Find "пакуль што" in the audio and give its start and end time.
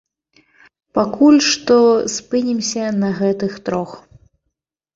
0.97-1.75